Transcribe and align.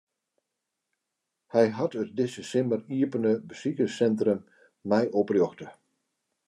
Hy 1.53 1.65
hat 1.77 1.97
it 2.01 2.15
dizze 2.17 2.43
simmer 2.51 2.81
iepene 2.97 3.31
besikerssintrum 3.49 4.41
mei 4.89 5.05
oprjochte. 5.21 5.67